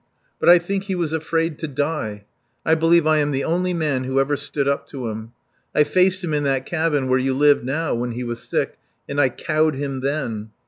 But 0.39 0.49
I 0.49 0.57
think 0.57 0.85
he 0.85 0.95
was 0.95 1.13
afraid 1.13 1.59
to 1.59 1.67
die. 1.67 2.25
I 2.65 2.73
believe 2.73 3.05
I 3.05 3.19
am 3.19 3.29
the 3.29 3.43
only 3.43 3.71
man 3.71 4.03
who 4.05 4.19
ever 4.19 4.35
stood 4.35 4.67
up 4.67 4.87
to 4.87 5.09
him. 5.09 5.33
I 5.75 5.83
faced 5.83 6.23
him 6.23 6.33
in 6.33 6.41
that 6.45 6.65
cabin 6.65 7.07
where 7.07 7.19
you 7.19 7.35
live 7.35 7.63
now, 7.63 7.93
when 7.93 8.13
he 8.13 8.23
was 8.23 8.41
sick, 8.41 8.79
and 9.07 9.21
I 9.21 9.29
cowed 9.29 9.75
him 9.75 9.99
then. 9.99 10.49